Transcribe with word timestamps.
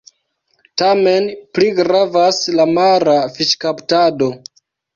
Tamen 0.81 1.27
pli 1.59 1.69
gravas 1.81 2.41
la 2.61 2.67
mara 2.73 3.17
fiŝkaptado. 3.39 4.35